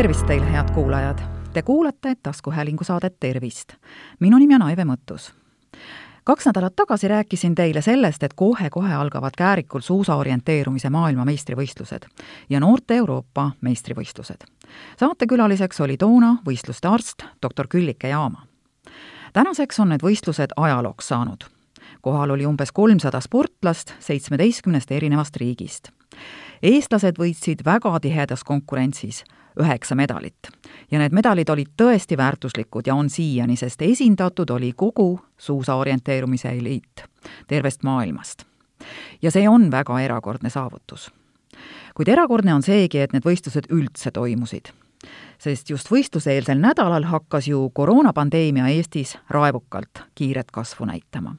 tervist 0.00 0.26
teile, 0.26 0.52
head 0.52 0.70
kuulajad! 0.74 1.18
Te 1.52 1.62
kuulate 1.62 2.14
taskuhäälingu 2.22 2.84
saadet 2.84 3.20
Tervist. 3.20 3.72
minu 4.20 4.38
nimi 4.38 4.54
on 4.54 4.62
Aive 4.62 4.84
Mõttus. 4.84 5.32
kaks 6.24 6.46
nädalat 6.46 6.76
tagasi 6.76 7.08
rääkisin 7.08 7.54
teile 7.54 7.82
sellest, 7.82 8.22
et 8.22 8.34
kohe-kohe 8.34 8.94
algavad 8.94 9.30
Käärikul 9.36 9.80
suusaorienteerumise 9.80 10.90
maailmameistrivõistlused 10.90 12.08
ja 12.50 12.60
noorte 12.60 12.94
Euroopa 12.94 13.50
meistrivõistlused. 13.60 14.44
saatekülaliseks 14.96 15.80
oli 15.80 15.96
toona 15.96 16.36
võistluste 16.48 16.88
arst 16.88 17.22
doktor 17.42 17.68
Küllike 17.68 18.08
Jaama. 18.08 18.46
tänaseks 19.32 19.80
on 19.80 19.88
need 19.88 20.00
võistlused 20.02 20.48
ajalooks 20.56 21.08
saanud. 21.08 21.44
kohal 22.00 22.30
oli 22.30 22.46
umbes 22.46 22.72
kolmsada 22.72 23.20
sportlast 23.20 23.94
seitsmeteistkümnest 23.98 24.92
erinevast 24.92 25.36
riigist 25.36 25.88
eestlased 26.62 27.18
võitsid 27.18 27.64
väga 27.64 28.00
tihedas 28.00 28.44
konkurentsis 28.44 29.24
üheksa 29.60 29.94
medalit. 29.94 30.48
ja 30.90 30.98
need 30.98 31.12
medalid 31.12 31.48
olid 31.48 31.72
tõesti 31.82 32.16
väärtuslikud 32.16 32.86
ja 32.86 32.94
on 32.94 33.10
siiani, 33.10 33.56
sest 33.56 33.82
esindatud 33.82 34.50
oli 34.50 34.72
kogu 34.76 35.20
suusa 35.38 35.74
orienteerumise 35.74 36.48
eliit 36.48 37.04
tervest 37.48 37.82
maailmast. 37.82 38.44
ja 39.22 39.30
see 39.30 39.48
on 39.48 39.70
väga 39.70 40.00
erakordne 40.00 40.50
saavutus. 40.50 41.10
kuid 41.94 42.08
erakordne 42.08 42.54
on 42.54 42.62
seegi, 42.62 42.98
et 42.98 43.12
need 43.12 43.24
võistlused 43.24 43.70
üldse 43.70 44.10
toimusid 44.10 44.72
sest 45.38 45.70
just 45.70 45.90
võistluseelsel 45.90 46.58
nädalal 46.60 47.04
hakkas 47.08 47.48
ju 47.48 47.70
koroonapandeemia 47.74 48.68
Eestis 48.68 49.18
raevukalt 49.30 50.02
kiiret 50.14 50.50
kasvu 50.50 50.84
näitama 50.84 51.36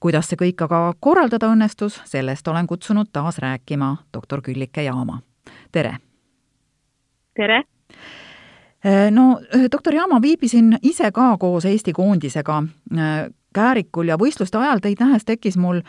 kuidas 0.00 0.28
see 0.28 0.36
kõik 0.40 0.64
aga 0.64 0.94
korraldada 1.00 1.50
õnnestus, 1.52 2.00
sellest 2.04 2.48
olen 2.48 2.66
kutsunud 2.66 3.10
taas 3.12 3.38
rääkima 3.38 3.96
doktor 4.14 4.42
Küllike 4.42 4.82
Jaama. 4.82 5.20
tere! 5.72 5.96
tere! 7.34 7.64
Äh, 8.86 9.10
no 9.10 9.40
äh, 9.54 9.68
doktor 9.72 9.94
Jaama, 9.94 10.22
viibisin 10.22 10.78
ise 10.82 11.12
ka 11.12 11.36
koos 11.38 11.64
Eesti 11.64 11.92
koondisega 11.92 12.62
äh, 12.98 13.28
Käärikul 13.54 14.08
ja 14.08 14.16
võistluste 14.16 14.58
ajal 14.58 14.78
teid 14.78 15.00
nähes 15.02 15.24
tekkis 15.26 15.56
mul 15.58 15.80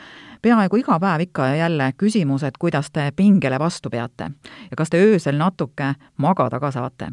peaaegu 0.41 0.79
iga 0.81 0.97
päev 0.99 1.21
ikka 1.27 1.45
ja 1.51 1.55
jälle 1.55 1.91
küsimus, 1.97 2.43
et 2.43 2.57
kuidas 2.57 2.89
te 2.91 3.11
pingele 3.15 3.59
vastu 3.59 3.89
peate 3.93 4.31
ja 4.71 4.77
kas 4.77 4.89
te 4.89 4.97
öösel 4.97 5.37
natuke 5.37 5.93
magada 6.17 6.59
ka 6.59 6.71
saate. 6.71 7.11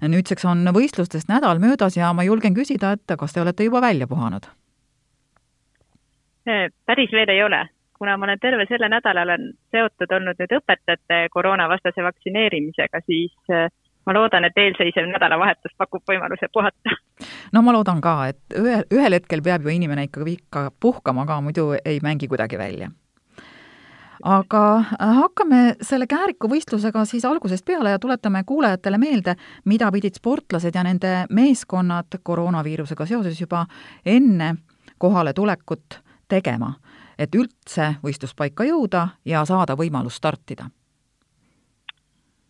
nüüdseks 0.00 0.44
on 0.44 0.70
võistlustest 0.74 1.28
nädal 1.28 1.58
möödas 1.58 1.96
ja 1.96 2.12
ma 2.12 2.22
julgen 2.22 2.54
küsida, 2.54 2.92
et 2.92 3.18
kas 3.18 3.32
te 3.32 3.42
olete 3.42 3.64
juba 3.64 3.80
välja 3.80 4.06
puhanud? 4.06 4.46
Päris 6.86 7.12
veel 7.12 7.28
ei 7.34 7.42
ole, 7.44 7.66
kuna 7.98 8.16
ma 8.16 8.28
olen 8.28 8.40
terve 8.40 8.66
selle 8.68 8.88
nädala 8.88 9.22
olen 9.26 9.50
seotud 9.74 10.12
olnud 10.16 10.38
nüüd 10.38 10.54
õpetajate 10.60 11.26
koroonavastase 11.34 12.04
vaktsineerimisega, 12.06 13.00
siis 13.06 13.34
äh, 13.52 13.66
ma 14.06 14.14
loodan, 14.16 14.46
et 14.48 14.56
eelseisev 14.56 15.10
nädalavahetus 15.10 15.74
pakub 15.78 16.02
võimaluse 16.08 16.48
puhata. 16.52 16.96
no 17.52 17.62
ma 17.62 17.74
loodan 17.76 18.00
ka, 18.04 18.14
et 18.32 18.56
ühel, 18.56 18.86
ühel 18.94 19.18
hetkel 19.18 19.42
peab 19.44 19.66
ju 19.66 19.74
inimene 19.74 20.08
ikkagi 20.08 20.38
ikka 20.38 20.70
puhkama 20.80 21.26
ka, 21.28 21.40
muidu 21.44 21.74
ei 21.84 22.00
mängi 22.02 22.30
kuidagi 22.30 22.58
välja. 22.58 22.90
aga 24.22 24.62
äh, 24.78 25.14
hakkame 25.22 25.62
selle 25.82 26.06
Kääriku 26.06 26.48
võistlusega 26.50 27.04
siis 27.04 27.24
algusest 27.28 27.66
peale 27.66 27.90
ja 27.90 27.98
tuletame 27.98 28.44
kuulajatele 28.46 28.98
meelde, 28.98 29.36
mida 29.64 29.92
pidid 29.92 30.16
sportlased 30.18 30.74
ja 30.74 30.82
nende 30.86 31.14
meeskonnad 31.30 32.20
koroonaviirusega 32.22 33.06
seoses 33.06 33.40
juba 33.40 33.66
enne 34.06 34.54
kohale 34.98 35.32
tulekut 35.32 36.00
tegema, 36.28 36.74
et 37.18 37.34
üldse 37.34 37.94
võistluspaika 38.04 38.64
jõuda 38.64 39.08
ja 39.24 39.44
saada 39.44 39.76
võimalus 39.76 40.16
startida? 40.16 40.70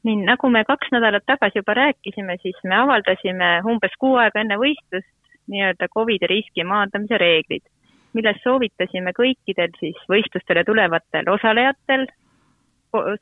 nii, 0.08 0.24
nagu 0.24 0.48
me 0.48 0.64
kaks 0.64 0.92
nädalat 0.94 1.26
tagasi 1.26 1.58
juba 1.58 1.74
rääkisime, 1.74 2.36
siis 2.42 2.56
me 2.64 2.76
avaldasime 2.76 3.48
umbes 3.66 3.96
kuu 3.98 4.16
aega 4.22 4.40
enne 4.40 4.56
võistlust 4.60 5.10
nii-öelda 5.48 5.88
Covidi 5.94 6.28
riski 6.30 6.64
maandamise 6.64 7.18
reeglid, 7.20 7.64
milles 8.16 8.40
soovitasime 8.44 9.12
kõikidel 9.16 9.74
siis 9.80 9.98
võistlustele 10.08 10.64
tulevatel 10.64 11.28
osalejatel, 11.32 12.06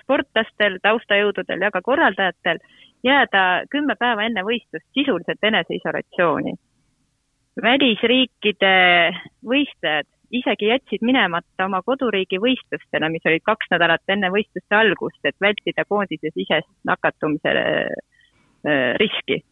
sportlastel, 0.03 0.79
taustajõududel 0.83 1.65
ja 1.67 1.73
ka 1.75 1.83
korraldajatel 1.83 2.61
jääda 3.07 3.43
kümme 3.71 3.97
päeva 3.99 4.27
enne 4.27 4.45
võistlust 4.47 4.87
sisuliselt 4.95 5.43
eneseisolatsiooni. 5.43 6.55
välisriikide 7.63 8.77
võistlejad 9.49 10.07
isegi 10.31 10.67
jätsid 10.71 11.03
minemata 11.07 11.67
oma 11.67 11.83
koduriigi 11.87 12.39
võistlustele, 12.43 13.09
mis 13.13 13.27
olid 13.27 13.45
kaks 13.47 13.71
nädalat 13.71 14.13
enne 14.13 14.31
võistluste 14.35 14.77
algust, 14.79 15.19
et 15.25 15.37
vältida 15.41 15.85
koondise 15.89 16.33
sisest 16.35 16.71
nakatumise 16.85 17.53
äh, 17.53 18.95
riski. 19.01 19.43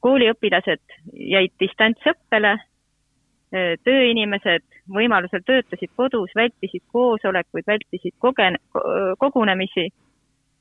kooliõpilased 0.00 0.94
jäid 1.12 1.52
distantsõppele, 1.60 2.52
äh, 2.56 3.72
tööinimesed 3.84 4.64
võimalusel 4.88 5.42
töötasid 5.46 5.90
kodus, 5.96 6.30
vältisid 6.36 6.82
koosolekuid, 6.92 7.66
vältisid 7.66 8.14
kogen-, 8.18 8.60
kogunemisi. 9.18 9.90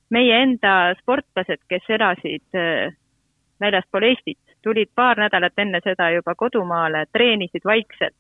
meie 0.09 0.41
enda 0.41 0.95
sportlased, 1.01 1.61
kes 1.69 1.89
elasid 1.89 2.55
äh, 2.57 2.95
väljaspool 3.61 4.03
Eestit, 4.03 4.39
tulid 4.63 4.89
paar 4.95 5.17
nädalat 5.17 5.53
enne 5.57 5.79
seda 5.83 6.09
juba 6.09 6.35
kodumaale, 6.35 7.05
treenisid 7.13 7.61
vaikselt 7.65 8.15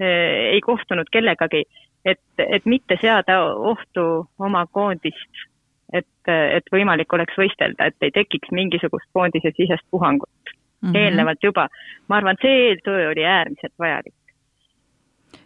ei 0.00 0.60
kohtunud 0.60 1.08
kellegagi, 1.12 1.64
et, 2.04 2.20
et 2.38 2.66
mitte 2.66 2.98
seada 3.00 3.40
ohtu 3.44 4.28
oma 4.38 4.66
koondist, 4.66 5.44
et, 5.92 6.30
et 6.30 6.72
võimalik 6.72 7.12
oleks 7.12 7.38
võistelda, 7.38 7.88
et 7.88 8.06
ei 8.06 8.14
tekiks 8.14 8.52
mingisugust 8.52 9.08
koondise 9.12 9.52
sisest 9.56 9.86
puhangut 9.90 10.54
mm 10.80 10.88
-hmm. 10.88 10.96
eelnevalt 10.98 11.42
juba. 11.42 11.68
ma 12.08 12.16
arvan, 12.16 12.36
see 12.42 12.68
eeltöö 12.68 13.10
oli 13.10 13.24
äärmiselt 13.24 13.74
vajalik. 13.78 14.14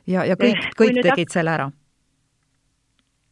ja, 0.07 0.25
ja 0.25 0.35
kõik, 0.35 0.67
kõik 0.81 1.03
tegid 1.03 1.31
selle 1.31 1.51
ära? 1.51 1.71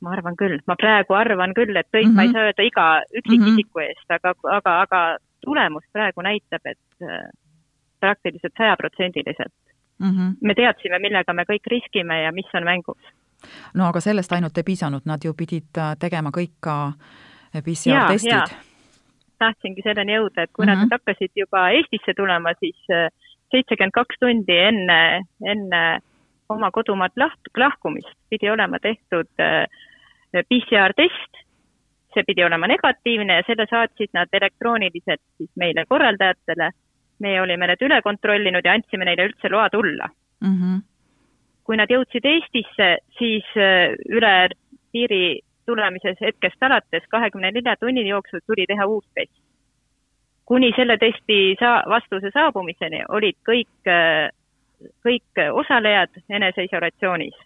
ma 0.00 0.10
arvan 0.10 0.37
küll, 0.37 0.58
ma 0.66 0.76
praegu 0.76 1.14
arvan 1.14 1.54
küll, 1.54 1.76
et 1.76 1.88
kõik 1.97 2.06
mm, 2.06 2.10
-hmm. 2.10 2.16
ma 2.16 2.22
ei 2.22 2.28
mhm. 2.28 2.37
saa 2.37 2.42
öelda 2.42 2.62
iga 2.62 2.87
üksikisiku 3.19 3.78
mm 3.78 3.84
-hmm. 3.84 3.88
eest, 3.88 4.10
aga, 4.10 4.34
aga, 4.56 4.81
aga 4.81 5.16
tulemus 5.44 5.84
praegu 5.92 6.22
näitab, 6.22 6.60
et 6.64 6.78
äh, 7.02 7.28
praktiliselt 8.00 8.52
sajaprotsendiliselt 8.58 9.52
mm. 10.00 10.11
-hmm. 10.11 10.37
me 10.41 10.55
teadsime, 10.55 10.99
millega 10.99 11.33
me 11.33 11.44
kõik 11.49 11.71
riskime 11.71 12.22
ja 12.22 12.33
mis 12.33 12.55
on 12.55 12.65
mängus. 12.65 13.03
no 13.75 13.87
aga 13.88 14.00
sellest 14.00 14.33
ainult 14.33 14.59
ei 14.59 14.65
piisanud, 14.65 15.03
nad 15.05 15.25
ju 15.25 15.34
pidid 15.34 15.78
äh, 15.78 15.97
tegema 16.00 16.31
kõik 16.31 16.56
ka 16.61 16.93
äh, 17.55 17.62
PCR-testid. 17.65 18.56
tahtsingi 19.38 19.83
selleni 19.83 20.16
jõuda, 20.16 20.43
et 20.43 20.53
kui 20.53 20.66
mm 20.66 20.72
-hmm. 20.72 20.81
nad 20.81 20.88
hakkasid 20.99 21.33
juba 21.37 21.71
Eestisse 21.71 22.12
tulema, 22.16 22.53
siis 22.61 22.77
äh, 22.91 23.09
seitsekümmend 23.50 23.93
kaks 23.93 24.16
tundi 24.21 24.56
enne, 24.56 25.22
enne 25.44 26.00
oma 26.49 26.71
kodumaalt 26.71 27.17
laht-, 27.17 27.50
lahkumist 27.56 28.17
pidi 28.31 28.50
olema 28.50 28.78
tehtud 28.78 29.28
PCR-test, 30.49 31.32
see 32.15 32.22
pidi 32.27 32.44
olema 32.44 32.67
negatiivne 32.67 33.34
ja 33.34 33.43
selle 33.47 33.67
saatsid 33.71 34.11
nad 34.12 34.28
elektrooniliselt 34.32 35.22
siis 35.37 35.50
meile 35.56 35.84
korraldajatele 35.88 36.71
meie 37.20 37.42
olime 37.42 37.66
need 37.70 37.82
üle 37.86 38.00
kontrollinud 38.03 38.64
ja 38.64 38.76
andsime 38.76 39.06
neile 39.08 39.28
üldse 39.31 39.50
loa 39.53 39.69
tulla 39.70 40.08
mm. 40.41 40.56
-hmm. 40.56 40.81
kui 41.64 41.76
nad 41.76 41.91
jõudsid 41.91 42.26
Eestisse, 42.26 42.88
siis 43.19 43.47
äh, 43.56 43.94
üle 44.08 44.34
piiri 44.92 45.41
tulemises 45.66 46.19
hetkest 46.20 46.62
alates 46.62 47.06
kahekümne 47.08 47.53
nelja 47.54 47.76
tunni 47.81 48.08
jooksul 48.08 48.41
tuli 48.47 48.66
teha 48.66 48.86
uus 48.86 49.06
test. 49.14 49.36
kuni 50.44 50.72
selle 50.76 50.97
testi 50.98 51.56
saa-, 51.60 51.84
vastuse 51.88 52.31
saabumiseni 52.34 53.04
olid 53.08 53.37
kõik, 53.48 53.76
äh, 53.87 54.31
kõik 55.06 55.44
osalejad 55.52 56.10
eneseisolatsioonis. 56.28 57.37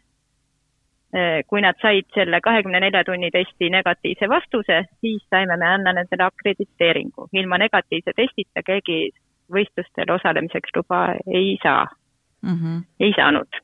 Äh, 1.14 1.42
kui 1.46 1.60
nad 1.60 1.76
said 1.82 2.08
selle 2.14 2.40
kahekümne 2.40 2.80
nelja 2.80 3.04
tunni 3.04 3.30
testi 3.30 3.68
negatiivse 3.70 4.28
vastuse, 4.28 4.80
siis 5.00 5.22
saime 5.30 5.56
me 5.56 5.66
anda 5.66 5.92
nendele 5.92 6.24
akrediteeringu. 6.24 7.28
ilma 7.32 7.58
negatiivse 7.58 8.12
testita 8.16 8.62
keegi 8.66 9.10
võistlustel 9.52 10.10
osalemiseks 10.14 10.74
luba 10.76 11.06
ei 11.26 11.56
saa 11.62 11.86
mm, 12.42 12.58
-hmm. 12.58 12.82
ei 13.00 13.12
saanud. 13.16 13.60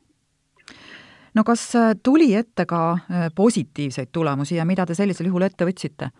no 1.35 1.45
kas 1.45 1.77
äh, 1.77 1.93
tuli 2.03 2.35
ette 2.35 2.67
ka 2.67 2.93
äh, 2.93 3.29
positiivseid 3.35 4.09
tulemusi 4.13 4.57
ja 4.57 4.65
mida 4.65 4.87
te 4.87 4.95
sellisel 4.95 5.27
juhul 5.27 5.43
ette 5.43 5.65
võtsite? 5.65 6.11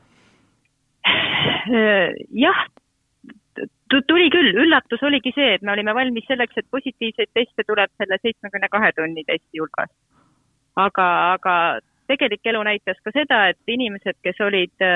Äh, 1.07 2.13
jah, 2.31 2.67
tuli 4.07 4.31
küll, 4.31 4.55
üllatus 4.65 5.03
oligi 5.03 5.33
see, 5.35 5.55
et 5.55 5.63
me 5.63 5.73
olime 5.73 5.95
valmis 5.95 6.25
selleks, 6.29 6.57
et 6.57 6.67
positiivseid 6.71 7.31
teste 7.35 7.67
tuleb 7.67 7.91
selle 7.97 8.19
seitsmekümne 8.23 8.69
kahe 8.69 8.93
tunni 8.93 9.25
testi 9.25 9.59
hulgas. 9.59 9.91
aga, 10.77 11.33
aga 11.33 11.81
tegelik 12.07 12.47
elu 12.47 12.63
näitas 12.63 12.97
ka 13.05 13.11
seda, 13.13 13.49
et 13.49 13.59
inimesed, 13.67 14.17
kes 14.23 14.41
olid 14.41 14.87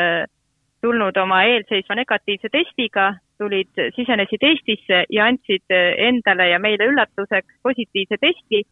tulnud 0.85 1.17
oma 1.17 1.43
eelseisva 1.49 1.95
negatiivse 1.95 2.49
testiga, 2.53 3.15
tulid, 3.39 3.73
sisenesid 3.97 4.47
Eestisse 4.47 5.05
ja 5.11 5.27
andsid 5.31 5.75
endale 5.75 6.49
ja 6.53 6.61
meile 6.63 6.89
üllatuseks 6.93 7.61
positiivse 7.63 8.21
testi. 8.21 8.65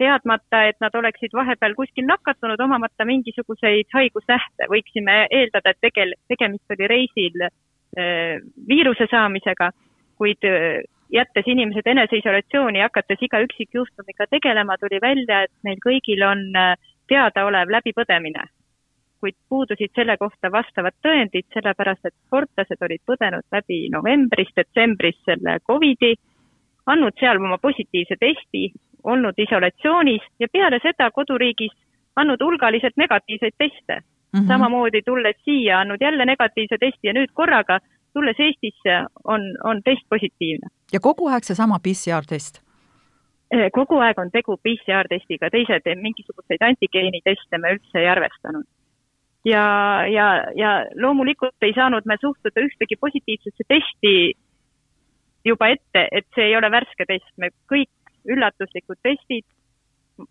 teadmata, 0.00 0.62
et 0.64 0.78
nad 0.80 0.94
oleksid 0.96 1.34
vahepeal 1.36 1.74
kuskil 1.76 2.06
nakatunud, 2.08 2.60
omamata 2.64 3.04
mingisuguseid 3.04 3.92
haigusnähte, 3.92 4.64
võiksime 4.72 5.26
eeldada, 5.28 5.74
et 5.74 5.80
tegel-, 5.84 6.14
tegemist 6.32 6.72
oli 6.72 6.88
reisil 6.88 7.44
viiruse 8.70 9.06
saamisega, 9.10 9.68
kuid 10.16 10.48
jättes 11.12 11.52
inimesed 11.52 11.92
eneseisolatsiooni, 11.92 12.80
hakates 12.80 13.28
iga 13.28 13.44
üksikjuhtumiga 13.44 14.26
tegelema, 14.32 14.80
tuli 14.80 14.98
välja, 15.04 15.44
et 15.44 15.52
neil 15.68 15.84
kõigil 15.84 16.24
on 16.24 16.48
teadaolev 17.12 17.76
läbipõdemine 17.76 18.48
kuid 19.24 19.36
puudusid 19.48 19.92
selle 19.96 20.18
kohta 20.20 20.50
vastavad 20.52 20.92
tõendid, 21.04 21.46
sellepärast 21.56 22.04
et 22.04 22.14
sportlased 22.26 22.82
olid 22.84 23.00
põdenud 23.08 23.46
läbi 23.56 23.78
novembris-detsembris 23.94 25.16
selle 25.24 25.56
Covidi, 25.64 26.12
andnud 26.92 27.16
seal 27.20 27.40
oma 27.40 27.56
positiivse 27.62 28.18
testi, 28.20 28.66
olnud 29.04 29.38
isolatsioonis 29.46 30.26
ja 30.40 30.48
peale 30.52 30.80
seda 30.82 31.08
koduriigis 31.10 31.72
andnud 32.20 32.44
hulgaliselt 32.44 33.00
negatiivseid 33.00 33.56
teste 33.58 33.96
mm. 33.96 34.40
-hmm. 34.40 34.46
samamoodi 34.52 35.02
tulles 35.08 35.40
siia, 35.44 35.80
andnud 35.80 36.04
jälle 36.04 36.24
negatiivse 36.24 36.76
testi 36.80 37.08
ja 37.08 37.16
nüüd 37.16 37.32
korraga 37.32 37.80
tulles 38.12 38.36
Eestisse 38.38 39.00
on, 39.24 39.40
on 39.64 39.82
test 39.82 40.04
positiivne. 40.08 40.68
ja 40.92 41.00
kogu 41.00 41.28
aeg 41.28 41.44
seesama 41.44 41.80
PCR-test? 41.84 42.60
Kogu 43.72 43.98
aeg 44.04 44.18
on 44.18 44.30
tegu 44.30 44.56
PCR-testiga, 44.56 45.50
teised 45.50 45.84
mingisuguseid 46.00 46.62
antigeeniteste 46.68 47.58
me 47.58 47.76
üldse 47.76 47.98
ei 47.98 48.08
arvestanud 48.08 48.64
ja, 49.44 49.64
ja, 50.08 50.28
ja 50.56 50.70
loomulikult 51.00 51.62
ei 51.62 51.74
saanud 51.76 52.06
me 52.06 52.16
suhtuda 52.20 52.64
ühtegi 52.64 52.96
positiivsesse 53.00 53.66
testi 53.68 54.14
juba 55.44 55.68
ette, 55.68 56.08
et 56.12 56.26
see 56.34 56.48
ei 56.48 56.56
ole 56.56 56.70
värske 56.72 57.06
test, 57.08 57.28
me 57.36 57.50
kõik 57.70 57.90
üllatuslikud 58.24 59.00
testid 59.04 59.44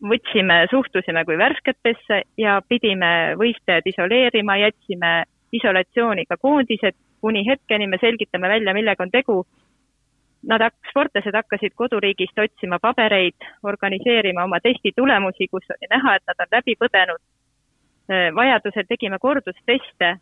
võtsime, 0.10 0.64
suhtusime 0.72 1.26
kui 1.28 1.38
värsketesse 1.38 2.22
ja 2.40 2.62
pidime 2.68 3.36
võistlejad 3.40 3.90
isoleerima, 3.92 4.58
jätsime 4.62 5.12
isolatsiooni 5.54 6.26
ka 6.26 6.38
koondised, 6.42 6.96
kuni 7.22 7.44
hetkeni 7.48 7.88
me 7.88 8.00
selgitame 8.02 8.50
välja, 8.50 8.74
millega 8.74 9.04
on 9.04 9.12
tegu. 9.12 9.44
Nad, 10.44 10.64
sportlased 10.90 11.36
hakkasid 11.38 11.72
koduriigist 11.80 12.40
otsima 12.40 12.80
pabereid, 12.84 13.46
organiseerima 13.64 14.44
oma 14.44 14.60
testi 14.64 14.92
tulemusi, 14.96 15.48
kus 15.48 15.70
oli 15.72 15.88
näha, 15.92 16.18
et 16.18 16.26
nad 16.28 16.44
on 16.44 16.58
läbi 16.58 16.76
põdenud 16.80 17.22
vajadusel 18.10 18.86
tegime 18.90 19.20
kordusteste, 19.20 20.16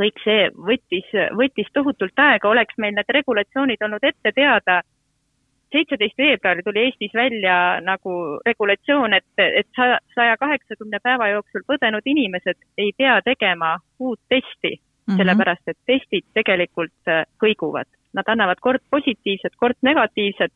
kõik 0.00 0.22
see 0.24 0.48
võttis, 0.54 1.08
võttis 1.36 1.68
tohutult 1.74 2.22
aega, 2.22 2.48
oleks 2.48 2.78
meil 2.78 2.94
need 2.94 3.10
regulatsioonid 3.16 3.82
olnud 3.82 4.04
ette 4.06 4.32
teada, 4.36 4.80
seitseteist 5.72 6.18
veebruari 6.18 6.62
tuli 6.66 6.84
Eestis 6.84 7.14
välja 7.14 7.56
nagu 7.84 8.14
regulatsioon, 8.46 9.14
et, 9.14 9.26
et 9.38 9.68
saja 10.14 10.36
kaheksakümne 10.40 10.98
päeva 11.02 11.30
jooksul 11.34 11.66
põdenud 11.68 12.06
inimesed 12.06 12.58
ei 12.78 12.92
pea 12.98 13.20
tegema 13.26 13.76
uut 13.98 14.20
testi 14.28 14.72
mm, 14.74 14.80
-hmm. 14.80 15.16
sellepärast 15.16 15.68
et 15.68 15.78
testid 15.86 16.26
tegelikult 16.34 17.08
äh, 17.08 17.24
kõiguvad. 17.44 17.86
Nad 18.14 18.26
annavad 18.26 18.58
kord 18.60 18.82
positiivset, 18.90 19.54
kord 19.56 19.78
negatiivset 19.82 20.52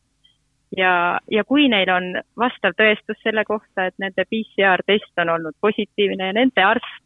ja, 0.77 1.19
ja 1.31 1.43
kui 1.43 1.67
neil 1.69 1.89
on 1.89 2.11
vastav 2.37 2.75
tõestus 2.79 3.19
selle 3.23 3.45
kohta, 3.45 3.85
et 3.85 3.97
nende 3.97 4.25
PCR-test 4.25 5.21
on 5.21 5.29
olnud 5.29 5.55
positiivne 5.61 6.31
ja 6.31 6.33
nende 6.33 6.63
arst 6.63 7.03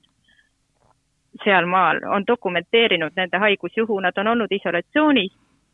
sealmaal 1.43 2.01
on 2.15 2.25
dokumenteerinud 2.27 3.15
nende 3.15 3.37
haigusjuhu, 3.37 3.99
nad 3.99 4.17
on 4.17 4.27
olnud 4.27 4.51
isolatsioonis, 4.51 5.33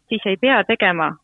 siis 0.10 0.26
ei 0.26 0.38
pea 0.38 0.64
tegema 0.64 1.16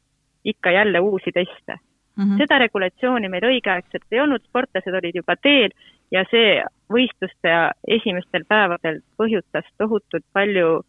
ikka 0.45 0.71
jälle 0.71 0.99
uusi 0.99 1.31
teste 1.31 1.75
mm. 2.15 2.23
-hmm. 2.23 2.37
seda 2.37 2.57
regulatsiooni 2.57 3.29
meil 3.29 3.43
õigeaegselt 3.43 4.07
ei 4.11 4.19
olnud, 4.19 4.41
sportlased 4.43 4.93
olid 4.93 5.15
juba 5.15 5.35
teel 5.35 5.71
ja 6.11 6.25
see 6.31 6.63
võistluste 6.93 7.71
esimestel 7.87 8.45
päevadel 8.47 9.01
põhjustas 9.17 9.65
tohutult 9.77 10.25
palju, 10.33 10.81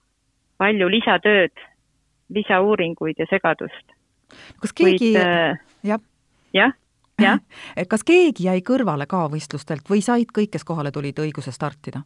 palju 0.58 0.88
lisatööd, 0.88 1.52
lisauuringuid 2.28 3.18
ja 3.18 3.26
segadust 3.30 4.01
kas 4.62 4.74
keegi, 4.76 5.12
äh, 5.18 5.58
jah? 5.86 6.00
jah, 6.54 6.74
jah. 7.20 7.40
kas 7.92 8.04
keegi 8.04 8.48
jäi 8.48 8.60
kõrvale 8.66 9.06
ka 9.10 9.26
võistlustelt 9.32 9.88
või 9.90 10.02
said 10.04 10.32
kõik, 10.34 10.52
kes 10.56 10.64
kohale 10.68 10.92
tulid, 10.94 11.18
õiguse 11.18 11.54
startida? 11.54 12.04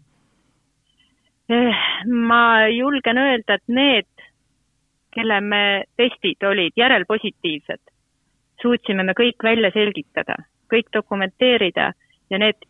Eh, 1.49 1.82
ma 2.11 2.67
julgen 2.73 3.19
öelda, 3.23 3.55
et 3.55 3.69
need, 3.70 4.25
kelle 5.14 5.40
me 5.40 5.84
testid 5.96 6.43
olid 6.44 6.75
järelpositiivsed, 6.76 7.82
suutsime 8.62 9.06
me 9.06 9.14
kõik 9.14 9.46
välja 9.46 9.70
selgitada, 9.75 10.40
kõik 10.73 10.90
dokumenteerida 10.93 11.93
ja 12.31 12.40
need 12.43 12.67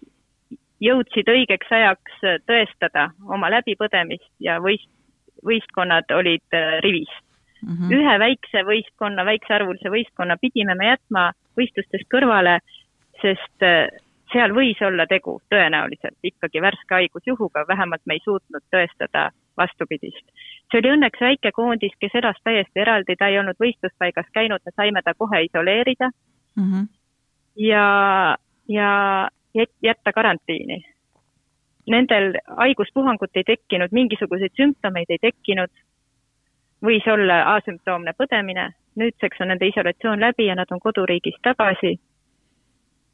jõudsid 0.84 1.28
õigeks 1.32 1.72
ajaks 1.72 2.20
tõestada 2.44 3.08
oma 3.32 3.48
läbipõdemist 3.54 4.28
ja 4.44 4.58
võist-, 4.60 4.92
võistkonnad 5.46 6.10
olid 6.12 6.44
äh, 6.54 6.76
rivis 6.84 7.12
mm. 7.62 7.76
-hmm. 7.76 7.92
ühe 7.92 8.18
väikse 8.18 8.64
võistkonna, 8.70 9.24
väiksearvulise 9.24 9.90
võistkonna 9.90 10.36
pidime 10.40 10.74
me 10.74 10.92
jätma 10.92 11.30
võistlustest 11.56 12.08
kõrvale, 12.12 12.58
sest 13.22 13.62
äh, 13.62 13.88
seal 14.32 14.54
võis 14.54 14.80
olla 14.82 15.06
tegu 15.06 15.38
tõenäoliselt 15.52 16.18
ikkagi 16.22 16.62
värske 16.62 16.94
haigusjuhuga, 16.94 17.64
vähemalt 17.68 18.02
me 18.06 18.18
ei 18.18 18.24
suutnud 18.24 18.64
tõestada 18.74 19.30
vastupidist. 19.56 20.26
see 20.70 20.80
oli 20.80 20.90
õnneks 20.96 21.20
väike 21.20 21.52
koondis, 21.52 21.94
kes 22.00 22.14
elas 22.14 22.36
täiesti 22.44 22.80
eraldi, 22.82 23.16
ta 23.16 23.28
ei 23.28 23.38
olnud 23.38 23.56
võistluspaigas 23.62 24.26
käinud, 24.32 24.60
me 24.64 24.72
saime 24.76 25.02
ta 25.02 25.14
kohe 25.14 25.42
isoleerida 25.42 26.10
mm. 26.56 26.64
-hmm. 26.72 26.86
ja, 27.56 28.36
ja 28.68 28.90
jätta 29.82 30.12
karantiini. 30.12 30.84
Nendel 31.86 32.34
haiguspuhangut 32.56 33.30
ei 33.34 33.44
tekkinud, 33.44 33.92
mingisuguseid 33.92 34.52
sümptomeid 34.56 35.10
ei 35.10 35.18
tekkinud, 35.22 35.70
võis 36.84 37.06
olla 37.12 37.42
asümptoomne 37.54 38.12
põdemine, 38.18 38.70
nüüdseks 38.96 39.40
on 39.40 39.52
nende 39.52 39.66
isolatsioon 39.66 40.20
läbi 40.20 40.46
ja 40.46 40.54
nad 40.54 40.70
on 40.70 40.80
koduriigis 40.80 41.38
tagasi. 41.42 41.96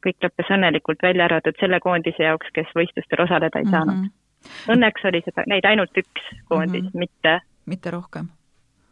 kõik 0.02 0.18
lõppes 0.24 0.48
õnnelikult, 0.50 0.98
välja 1.02 1.24
arvatud 1.24 1.54
selle 1.60 1.78
koondise 1.80 2.22
jaoks, 2.22 2.50
kes 2.52 2.66
võistlustel 2.74 3.22
osaleda 3.22 3.58
ei 3.58 3.70
saanud 3.70 3.96
mm. 3.96 4.02
-hmm. 4.02 4.18
Õnneks 4.74 5.04
oli 5.06 5.20
seda, 5.22 5.44
neid 5.46 5.64
ainult 5.64 5.96
üks 5.96 6.22
koondis 6.48 6.82
mm, 6.82 6.88
-hmm. 6.88 6.98
mitte 6.98 7.40
mitte 7.66 7.90
rohkem 7.90 8.26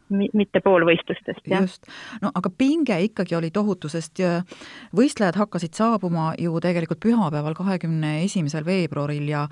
mi-, 0.09 0.29
mitte 0.33 0.61
pool 0.63 0.85
võistlustest, 0.87 1.43
jah. 1.47 1.65
just. 1.65 1.87
no 2.21 2.31
aga 2.35 2.51
pinge 2.57 2.97
ikkagi 3.07 3.35
oli 3.35 3.51
tohutu, 3.51 3.89
sest 3.91 4.21
võistlejad 4.97 5.39
hakkasid 5.39 5.77
saabuma 5.77 6.31
ju 6.39 6.59
tegelikult 6.63 7.01
pühapäeval, 7.03 7.55
kahekümne 7.57 8.21
esimesel 8.25 8.65
veebruaril 8.67 9.29
ja 9.31 9.47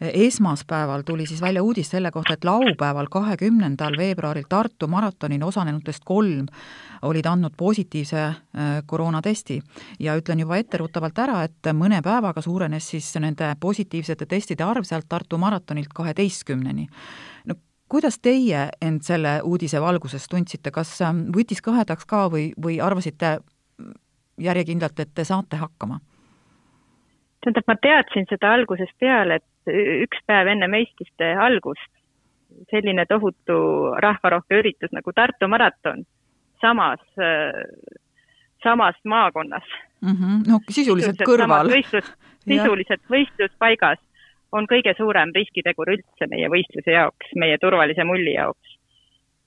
esmaspäeval 0.00 1.02
tuli 1.02 1.26
siis 1.26 1.40
välja 1.40 1.62
uudis 1.62 1.90
selle 1.90 2.10
kohta, 2.10 2.34
et 2.34 2.44
laupäeval, 2.44 3.06
kahekümnendal 3.10 3.96
veebruaril 3.98 4.44
Tartu 4.48 4.86
maratonil 4.88 5.42
osalenutest 5.42 6.04
kolm 6.04 6.46
olid 7.02 7.26
andnud 7.26 7.54
positiivse 7.56 8.20
äh, 8.20 8.34
koroonatesti 8.86 9.60
ja 9.98 10.16
ütlen 10.16 10.40
juba 10.40 10.56
etteruttavalt 10.56 11.18
ära, 11.18 11.42
et 11.42 11.70
mõne 11.74 12.02
päevaga 12.02 12.42
suurenes 12.42 12.90
siis 12.94 13.10
nende 13.20 13.52
positiivsete 13.60 14.26
testide 14.26 14.64
arv 14.64 14.86
sealt 14.86 15.08
Tartu 15.08 15.38
maratonilt 15.38 15.92
kaheteistkümneni. 15.94 16.88
no 17.46 17.54
kuidas 17.88 18.18
teie 18.18 18.68
end 18.80 19.02
selle 19.02 19.40
uudise 19.42 19.80
valguses 19.80 20.28
tundsite, 20.28 20.70
kas 20.70 21.00
ähm, 21.02 21.28
võttis 21.34 21.62
kõhedaks 21.64 22.06
ka 22.06 22.28
või, 22.30 22.52
või 22.62 22.80
arvasite 22.80 23.38
järjekindlalt, 24.38 25.00
et 25.00 25.14
te 25.14 25.24
saate 25.24 25.56
hakkama? 25.56 26.00
Tähendab, 27.44 27.66
ma 27.66 27.76
teadsin 27.82 28.26
seda 28.30 28.52
algusest 28.56 28.94
peale, 29.00 29.38
et 29.40 29.72
üks 30.04 30.20
päev 30.26 30.50
enne 30.54 30.68
meistrite 30.70 31.32
algust 31.38 31.90
selline 32.70 33.04
tohutu 33.08 33.58
rahvarohke 34.02 34.60
üritus 34.62 34.92
nagu 34.96 35.12
Tartu 35.14 35.48
maraton 35.48 36.04
samas, 36.60 37.00
samas 38.62 38.96
maakonnas 39.04 39.64
mm. 40.00 40.08
-hmm. 40.08 40.48
no 40.48 40.60
sisuliselt 40.70 41.22
kõrval. 41.28 41.70
võistlus, 41.70 42.08
sisuliselt 42.50 43.04
võistluspaigas 43.10 44.00
on 44.52 44.66
kõige 44.66 44.94
suurem 44.96 45.32
riskitegur 45.34 45.92
üldse 45.92 46.26
meie 46.30 46.48
võistluse 46.48 46.92
jaoks, 46.92 47.32
meie 47.36 47.58
turvalise 47.58 48.04
mulli 48.04 48.34
jaoks. 48.34 48.78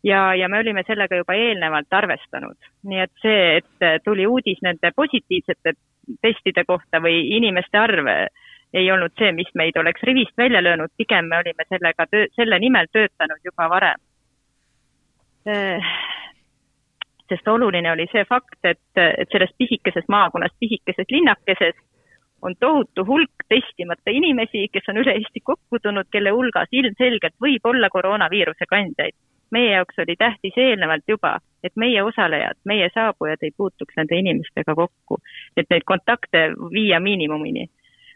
ja, 0.03 0.35
ja 0.35 0.49
me 0.49 0.59
olime 0.59 0.83
sellega 0.87 1.15
juba 1.15 1.33
eelnevalt 1.33 1.93
arvestanud, 1.93 2.57
nii 2.83 2.99
et 2.99 3.11
see, 3.21 3.57
et 3.57 4.03
tuli 4.03 4.27
uudis 4.27 4.61
nende 4.61 4.91
positiivsete 4.95 5.73
testide 6.21 6.63
kohta 6.67 7.01
või 7.03 7.27
inimeste 7.37 7.77
arv 7.77 8.07
ei 8.73 8.91
olnud 8.91 9.11
see, 9.19 9.31
mis 9.35 9.49
meid 9.55 9.77
oleks 9.77 10.03
rivist 10.07 10.37
välja 10.37 10.61
löönud, 10.63 10.91
pigem 10.97 11.27
me 11.27 11.37
olime 11.41 11.65
sellega 11.67 12.07
selle 12.35 12.59
nimel 12.59 12.87
töötanud 12.91 13.43
juba 13.43 13.69
varem. 13.69 13.99
sest 17.29 17.47
oluline 17.47 17.91
oli 17.91 18.05
see 18.11 18.23
fakt, 18.29 18.59
et, 18.63 18.83
et 18.95 19.29
selles 19.31 19.51
pisikeses 19.57 20.05
maakonnas, 20.07 20.51
pisikeses 20.59 21.09
linnakeses 21.09 21.75
on 22.41 22.55
tohutu 22.59 23.05
hulk 23.05 23.45
testimata 23.49 24.11
inimesi, 24.11 24.67
kes 24.73 24.89
on 24.89 24.97
üle 24.97 25.13
Eesti 25.17 25.41
kokku 25.43 25.79
tulnud, 25.81 26.09
kelle 26.11 26.33
hulgas 26.35 26.71
ilmselgelt 26.71 27.35
võib 27.41 27.65
olla 27.65 27.89
koroonaviiruse 27.89 28.65
kandjaid. 28.69 29.15
meie 29.51 29.71
jaoks 29.71 29.99
oli 29.99 30.15
tähtis 30.15 30.57
eelnevalt 30.57 31.03
juba, 31.07 31.39
et 31.63 31.75
meie 31.75 32.03
osalejad, 32.03 32.57
meie 32.65 32.89
saabujad 32.93 33.43
ei 33.45 33.51
puutuks 33.57 33.97
nende 33.97 34.17
inimestega 34.17 34.75
kokku. 34.75 35.17
et 35.57 35.69
neid 35.69 35.85
kontakte 35.85 36.49
viia 36.73 36.99
miinimumini. 36.99 37.69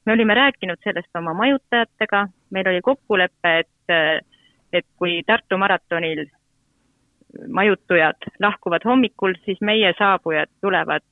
me 0.05 0.13
olime 0.13 0.33
rääkinud 0.33 0.77
sellest 0.83 1.15
oma 1.15 1.33
majutajatega, 1.33 2.27
meil 2.49 2.67
oli 2.67 2.81
kokkulepe, 2.81 3.57
et, 3.59 4.21
et 4.73 4.85
kui 4.97 5.23
Tartu 5.25 5.57
maratonil 5.57 6.25
majutujad 7.47 8.29
lahkuvad 8.39 8.81
hommikul, 8.85 9.33
siis 9.45 9.61
meie 9.61 9.93
saabujad 9.97 10.49
tulevad 10.61 11.03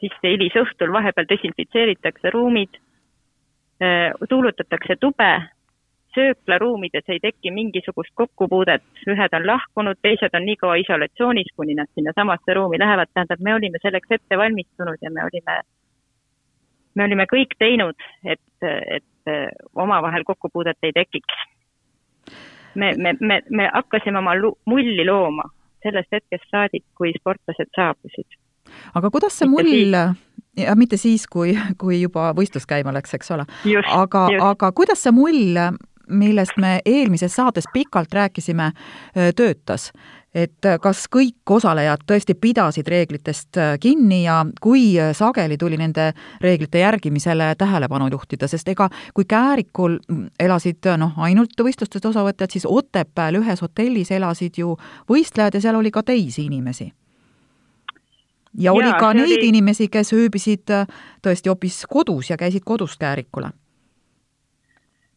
sisse 0.00 0.30
hilisõhtul, 0.30 0.92
vahepeal 0.92 1.26
desinfitseeritakse 1.28 2.30
ruumid, 2.30 2.78
tuulutatakse 4.28 4.96
tube 5.00 5.30
sööklaruumides 6.14 7.08
ei 7.08 7.20
teki 7.20 7.50
mingisugust 7.50 8.10
kokkupuudet, 8.14 8.84
ühed 9.06 9.34
on 9.36 9.46
lahkunud, 9.46 9.98
teised 10.02 10.34
on 10.34 10.46
nii 10.46 10.56
kaua 10.56 10.78
isolatsioonis, 10.82 11.52
kuni 11.56 11.74
nad 11.74 11.90
sinnasamasse 11.94 12.54
ruumi 12.54 12.78
lähevad, 12.78 13.10
tähendab, 13.14 13.40
me 13.40 13.54
olime 13.54 13.78
selleks 13.82 14.16
ette 14.16 14.38
valmistunud 14.38 15.02
ja 15.02 15.10
me 15.10 15.24
olime, 15.26 15.60
me 16.94 17.04
olime 17.04 17.28
kõik 17.32 17.54
teinud, 17.58 18.08
et, 18.24 18.68
et 18.96 19.34
omavahel 19.74 20.24
kokkupuudet 20.24 20.78
ei 20.82 20.92
tekiks. 20.96 21.44
me, 22.74 22.94
me, 22.96 23.14
me, 23.20 23.42
me 23.50 23.70
hakkasime 23.74 24.18
oma 24.18 24.34
mulli 24.64 25.06
looma 25.06 25.50
sellest 25.82 26.12
hetkest 26.12 26.50
saadik, 26.50 26.84
kui 26.94 27.12
sportlased 27.18 27.70
saabusid. 27.76 28.38
aga 28.94 29.10
kuidas 29.10 29.38
see 29.38 29.48
mull 29.48 29.94
ja 30.58 30.74
mitte 30.76 30.96
siis, 30.96 31.26
kui, 31.26 31.54
kui 31.78 32.00
juba 32.02 32.32
võistlus 32.36 32.66
käima 32.68 32.92
läks, 32.94 33.14
eks 33.14 33.30
ole. 33.36 33.46
aga, 33.94 34.26
aga 34.50 34.72
kuidas 34.72 35.02
see 35.02 35.14
mull 35.14 35.56
millest 36.08 36.56
me 36.56 36.78
eelmises 36.84 37.34
saates 37.34 37.64
pikalt 37.72 38.12
rääkisime, 38.12 38.72
töötas. 39.36 39.92
et 40.34 40.66
kas 40.82 41.06
kõik 41.08 41.50
osalejad 41.50 42.02
tõesti 42.06 42.34
pidasid 42.36 42.86
reeglitest 42.86 43.56
kinni 43.80 44.20
ja 44.24 44.42
kui 44.60 44.92
sageli 45.12 45.56
tuli 45.58 45.76
nende 45.80 46.12
reeglite 46.40 46.78
järgimisele 46.78 47.54
tähelepanu 47.58 48.10
juhtida, 48.12 48.46
sest 48.46 48.68
ega 48.68 48.90
kui 49.14 49.24
Käärikul 49.24 49.96
elasid 50.38 50.84
noh, 51.00 51.16
ainult 51.16 51.56
võistlustest 51.56 52.04
osavõtjad, 52.04 52.52
siis 52.52 52.66
Otepääl 52.68 53.40
ühes 53.40 53.62
hotellis 53.64 54.10
elasid 54.10 54.60
ju 54.60 54.76
võistlejad 55.08 55.54
ja 55.54 55.60
seal 55.60 55.80
oli 55.80 55.90
ka 55.90 56.02
teisi 56.02 56.44
inimesi. 56.44 56.92
Ja 58.58 58.72
oli 58.72 58.88
ja, 58.88 58.98
ka 59.00 59.14
neid 59.14 59.38
oli... 59.38 59.48
inimesi, 59.48 59.88
kes 59.88 60.12
ööbisid 60.12 60.68
tõesti 61.24 61.48
hoopis 61.48 61.86
kodus 61.88 62.30
ja 62.30 62.36
käisid 62.36 62.68
kodust 62.68 63.00
Käärikule 63.00 63.50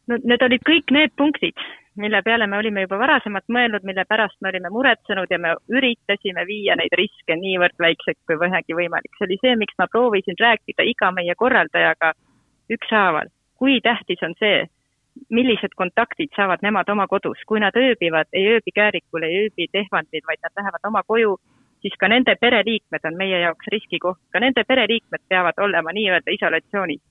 no 0.07 0.17
need 0.23 0.43
olid 0.47 0.63
kõik 0.67 0.91
need 0.95 1.13
punktid, 1.17 1.57
mille 1.95 2.21
peale 2.25 2.47
me 2.47 2.57
olime 2.57 2.85
juba 2.85 2.99
varasemalt 3.01 3.47
mõelnud, 3.51 3.85
mille 3.87 4.05
pärast 4.09 4.37
me 4.41 4.49
olime 4.49 4.71
muretsenud 4.73 5.31
ja 5.31 5.39
me 5.39 5.53
üritasime 5.69 6.45
viia 6.47 6.75
neid 6.79 6.93
riske 6.97 7.35
niivõrd 7.35 7.77
väikseks 7.79 8.21
kui 8.27 8.39
vähegi 8.39 8.77
võimalik. 8.77 9.11
see 9.17 9.27
oli 9.27 9.39
see, 9.41 9.55
miks 9.55 9.77
ma 9.79 9.87
proovisin 9.91 10.39
rääkida 10.39 10.87
iga 10.87 11.11
meie 11.11 11.35
korraldajaga 11.35 12.13
ükshaaval, 12.71 13.27
kui 13.59 13.81
tähtis 13.81 14.23
on 14.23 14.35
see, 14.39 14.65
millised 15.29 15.75
kontaktid 15.75 16.31
saavad 16.35 16.63
nemad 16.63 16.89
oma 16.89 17.07
kodus, 17.07 17.39
kui 17.47 17.59
nad 17.59 17.75
ööbivad, 17.75 18.29
ei 18.33 18.47
ööbi 18.55 18.71
Käärikul, 18.75 19.23
ei 19.27 19.43
ööbi 19.43 19.67
Tehvandil, 19.71 20.23
vaid 20.27 20.39
nad 20.43 20.55
lähevad 20.57 20.87
oma 20.87 21.03
koju, 21.03 21.35
siis 21.81 21.97
ka 21.99 22.07
nende 22.07 22.35
pereliikmed 22.39 23.05
on 23.09 23.17
meie 23.19 23.41
jaoks 23.43 23.67
riskikoht, 23.73 24.21
ka 24.31 24.39
nende 24.39 24.63
pereliikmed 24.63 25.23
peavad 25.29 25.59
olema 25.59 25.91
nii-öelda 25.91 26.31
isolatsioonis 26.37 27.01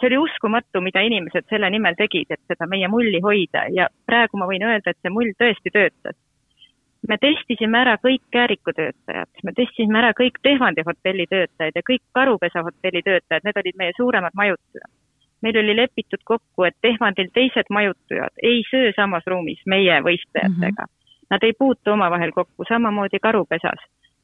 see 0.00 0.06
oli 0.06 0.18
uskumatu, 0.18 0.80
mida 0.80 1.02
inimesed 1.02 1.46
selle 1.50 1.70
nimel 1.70 1.96
tegid, 1.98 2.30
et 2.30 2.40
seda 2.50 2.66
meie 2.70 2.88
mulli 2.88 3.20
hoida 3.24 3.66
ja 3.74 3.88
praegu 4.06 4.38
ma 4.38 4.48
võin 4.50 4.64
öelda, 4.66 4.92
et 4.92 5.00
see 5.02 5.12
mull 5.12 5.34
tõesti 5.38 5.72
töötas. 5.74 6.16
me 7.08 7.16
testisime 7.18 7.78
ära 7.78 7.96
kõik 8.02 8.22
Kääriku 8.30 8.72
töötajad, 8.74 9.28
me 9.44 9.52
testisime 9.56 9.98
ära 9.98 10.12
kõik 10.12 10.40
Tehvandi 10.42 10.82
hotelli 10.86 11.26
töötajad 11.30 11.72
ja 11.74 11.82
kõik 11.90 12.02
Karupesa 12.12 12.62
hotelli 12.62 13.02
töötajad, 13.02 13.44
need 13.44 13.60
olid 13.62 13.76
meie 13.78 13.92
suuremad 13.96 14.34
majutujad. 14.34 14.90
meil 15.42 15.58
oli 15.58 15.76
lepitud 15.76 16.22
kokku, 16.24 16.64
et 16.64 16.76
Tehvandil 16.82 17.30
teised 17.34 17.70
majutujad 17.70 18.34
ei 18.42 18.62
söö 18.70 18.92
samas 18.96 19.26
ruumis 19.26 19.62
meie 19.66 20.00
võistlejatega 20.02 20.82
mm. 20.82 20.88
-hmm. 20.88 20.94
Nad 21.30 21.42
ei 21.42 21.52
puutu 21.52 21.90
omavahel 21.92 22.32
kokku, 22.32 22.64
samamoodi 22.68 23.18
Karupesas. 23.18 23.80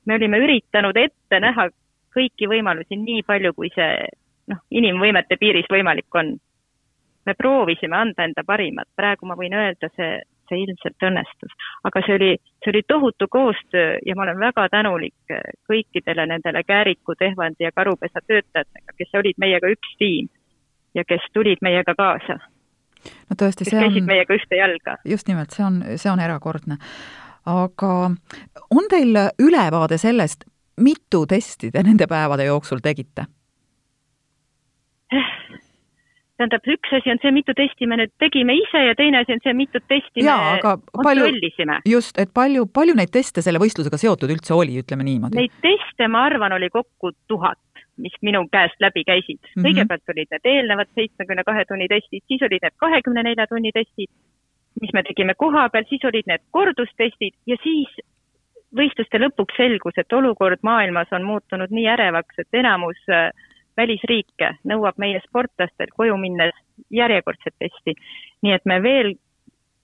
me 0.07 0.15
olime 0.15 0.39
üritanud 0.39 0.97
ette 0.97 1.41
näha 1.41 1.69
kõiki 2.17 2.49
võimalusi 2.49 2.97
nii 2.97 3.23
palju, 3.23 3.53
kui 3.55 3.71
see 3.75 4.09
noh, 4.51 4.61
inimvõimete 4.71 5.39
piiris 5.41 5.71
võimalik 5.71 6.21
on. 6.21 6.37
me 7.25 7.33
proovisime 7.35 7.97
anda 7.97 8.25
enda 8.25 8.43
parimat, 8.47 8.89
praegu 8.97 9.27
ma 9.27 9.35
võin 9.37 9.55
öelda, 9.57 9.89
see, 9.97 10.21
see 10.49 10.61
ilmselt 10.61 11.07
õnnestus. 11.09 11.53
aga 11.85 12.03
see 12.07 12.17
oli, 12.19 12.31
see 12.65 12.73
oli 12.75 12.83
tohutu 12.89 13.29
koostöö 13.31 13.99
ja 14.07 14.17
ma 14.17 14.23
olen 14.27 14.41
väga 14.41 14.69
tänulik 14.69 15.37
kõikidele 15.71 16.27
nendele 16.27 16.63
Kääriku, 16.65 17.15
Tehvandi 17.19 17.65
ja 17.65 17.73
Karupesa 17.73 18.21
töötajatega, 18.27 18.97
kes 18.99 19.21
olid 19.21 19.39
meiega 19.39 19.71
üks 19.73 19.97
tiim 19.99 20.29
ja 20.95 21.05
kes 21.05 21.25
tulid 21.33 21.63
meiega 21.63 21.95
kaasa. 21.95 22.39
no 23.05 23.37
tõesti, 23.41 23.69
see 23.69 23.79
on 23.79 23.89
käisid 23.89 24.09
meiega 24.09 24.37
ühte 24.37 24.59
jalga. 24.61 24.99
just 25.05 25.29
nimelt, 25.29 25.51
see 25.57 25.65
on, 25.65 25.83
see 25.97 26.11
on 26.13 26.21
erakordne. 26.21 26.79
aga 27.47 27.95
on 28.71 28.91
teil 28.91 29.17
ülevaade 29.39 29.99
sellest, 29.99 30.45
mitu 30.81 31.27
testi 31.27 31.71
te 31.71 31.83
nende 31.83 32.07
päevade 32.11 32.45
jooksul 32.51 32.83
tegite? 32.83 33.27
Tähendab, 36.39 36.67
üks 36.67 36.95
asi 36.97 37.13
on 37.13 37.21
see, 37.23 37.33
mitu 37.35 37.55
testi 37.57 37.87
me 37.87 37.99
nüüd 38.01 38.13
tegime 38.23 38.57
ise 38.59 38.83
ja 38.89 38.95
teine 38.99 39.21
asi 39.23 39.37
on 39.37 39.43
see, 39.45 39.55
mitut 39.57 39.85
testi 39.91 40.25
Jaa, 40.27 40.57
me 40.57 40.75
kontrollisime. 40.91 41.81
just, 41.89 42.19
et 42.19 42.33
palju, 42.35 42.67
palju 42.67 42.97
neid 42.99 43.13
teste 43.15 43.45
selle 43.45 43.63
võistlusega 43.63 44.01
seotud 44.01 44.33
üldse 44.35 44.57
oli, 44.57 44.81
ütleme 44.83 45.07
niimoodi? 45.07 45.39
Neid 45.39 45.55
teste, 45.65 46.09
ma 46.11 46.25
arvan, 46.29 46.57
oli 46.57 46.71
kokku 46.75 47.13
tuhat, 47.31 47.61
mis 48.03 48.17
minu 48.27 48.43
käest 48.53 48.81
läbi 48.83 49.05
käisid 49.07 49.39
mm. 49.39 49.51
-hmm. 49.53 49.69
kõigepealt 49.69 50.15
olid 50.15 50.35
need 50.35 50.51
eelnevad 50.55 50.91
seitsmekümne 50.99 51.47
kahe 51.47 51.65
tunni 51.69 51.87
testid, 51.89 52.25
siis 52.27 52.43
olid 52.43 52.67
need 52.67 52.79
kahekümne 52.83 53.23
nelja 53.23 53.47
tunni 53.47 53.71
testid, 53.75 54.11
mis 54.83 54.93
me 54.93 55.05
tegime 55.07 55.39
koha 55.39 55.69
peal, 55.71 55.87
siis 55.89 56.03
olid 56.05 56.27
need 56.27 56.43
kordustestid 56.51 57.39
ja 57.47 57.57
siis 57.63 57.95
võistluste 58.75 59.21
lõpuks 59.23 59.55
selgus, 59.55 59.95
et 60.03 60.13
olukord 60.13 60.59
maailmas 60.67 61.13
on 61.15 61.23
muutunud 61.23 61.71
nii 61.71 61.87
ärevaks, 61.95 62.43
et 62.43 62.59
enamus 62.59 62.99
äh, 63.07 63.31
välisriike 63.77 64.55
nõuab 64.71 64.99
meie 64.99 65.21
sportlastel 65.27 65.93
koju 65.97 66.17
minnes 66.17 66.55
järjekordset 66.91 67.55
testi. 67.59 67.95
nii 68.43 68.53
et 68.53 68.67
me 68.67 68.83
veel 68.83 69.15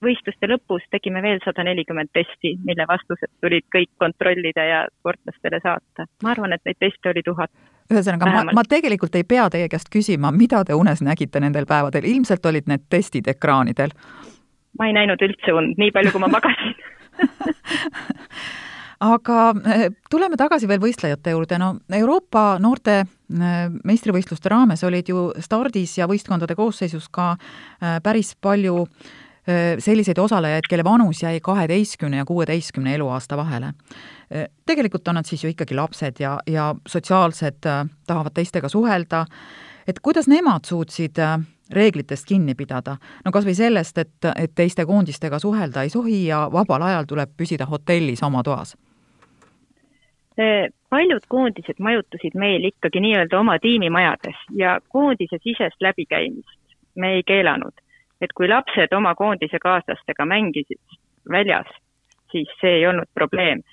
võistluste 0.01 0.49
lõpus 0.49 0.85
tegime 0.93 1.21
veel 1.21 1.39
sada 1.45 1.63
nelikümmend 1.63 2.09
testi, 2.13 2.55
mille 2.65 2.85
vastused 2.89 3.29
tulid 3.43 3.67
kõik 3.73 3.91
kontrollida 4.01 4.63
ja 4.65 4.79
sportlastele 4.99 5.59
saata. 5.63 6.07
ma 6.23 6.31
arvan, 6.31 6.53
et 6.53 6.65
neid 6.65 6.79
teste 6.79 7.09
oli 7.09 7.23
tuhat. 7.25 7.51
ühesõnaga, 7.93 8.31
ma, 8.31 8.43
ma 8.53 8.63
tegelikult 8.63 9.15
ei 9.15 9.23
pea 9.23 9.49
teie 9.49 9.69
käest 9.69 9.91
küsima, 9.93 10.31
mida 10.31 10.63
te 10.65 10.73
unes 10.73 11.01
nägite 11.01 11.39
nendel 11.39 11.65
päevadel, 11.69 12.07
ilmselt 12.07 12.45
olid 12.45 12.67
need 12.67 12.87
testid 12.89 13.27
ekraanidel? 13.27 13.93
ma 14.79 14.87
ei 14.87 14.93
näinud 14.93 15.21
üldse 15.21 15.53
und, 15.53 15.77
nii 15.77 15.91
palju, 15.91 16.11
kui 16.11 16.23
ma 16.23 16.31
magasin 16.37 16.75
aga 19.01 19.37
eh, 19.65 19.87
tuleme 20.09 20.37
tagasi 20.37 20.69
veel 20.69 20.81
võistlejate 20.81 21.33
juurde, 21.33 21.57
no 21.61 21.73
Euroopa 21.97 22.59
noorte 22.61 22.99
eh, 23.01 23.65
meistrivõistluste 23.87 24.51
raames 24.51 24.83
olid 24.85 25.09
ju 25.09 25.25
stardis 25.41 25.97
ja 25.97 26.07
võistkondade 26.09 26.55
koosseisus 26.57 27.09
ka 27.13 27.33
eh, 27.35 27.97
päris 28.03 28.35
palju 28.41 28.85
selliseid 29.81 30.19
osalejaid, 30.21 30.67
kelle 30.69 30.83
vanus 30.85 31.23
jäi 31.23 31.39
kaheteistkümne 31.41 32.19
ja 32.19 32.25
kuueteistkümne 32.29 32.91
eluaasta 32.93 33.33
vahele. 33.39 33.71
tegelikult 34.69 35.07
on 35.07 35.17
nad 35.17 35.25
siis 35.25 35.43
ju 35.43 35.49
ikkagi 35.49 35.73
lapsed 35.75 36.21
ja, 36.21 36.35
ja 36.47 36.67
sotsiaalsed, 36.87 37.57
tahavad 38.07 38.35
teistega 38.37 38.69
suhelda, 38.69 39.23
et 39.87 39.99
kuidas 39.99 40.29
nemad 40.29 40.69
suutsid 40.69 41.17
reeglitest 41.73 42.29
kinni 42.29 42.53
pidada. 42.53 42.99
no 43.25 43.31
kas 43.31 43.49
või 43.49 43.57
sellest, 43.57 43.97
et, 43.97 44.29
et 44.35 44.53
teiste 44.55 44.85
koondistega 44.85 45.39
suhelda 45.39 45.83
ei 45.83 45.89
tohi 45.89 46.25
ja 46.27 46.45
vabal 46.53 46.85
ajal 46.91 47.09
tuleb 47.09 47.33
püsida 47.35 47.65
hotellis 47.65 48.21
oma 48.23 48.45
toas 48.45 48.77
paljud 50.89 51.25
koondised 51.27 51.79
majutusid 51.79 52.35
meil 52.35 52.63
ikkagi 52.71 52.99
nii-öelda 53.03 53.39
oma 53.39 53.59
tiimimajades 53.59 54.39
ja 54.55 54.79
koondise 54.89 55.37
sisest 55.43 55.81
läbikäimist 55.81 56.59
me 56.95 57.13
ei 57.13 57.23
keelanud. 57.23 57.73
et 58.21 58.33
kui 58.37 58.47
lapsed 58.47 58.91
oma 58.93 59.15
koondise 59.15 59.57
kaaslastega 59.59 60.25
mängisid 60.29 60.97
väljas, 61.31 61.69
siis 62.31 62.49
see 62.61 62.75
ei 62.75 62.87
olnud 62.87 63.09
probleem. 63.13 63.63